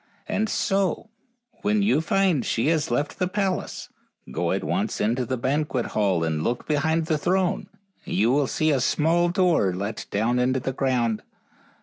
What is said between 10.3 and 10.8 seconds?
into the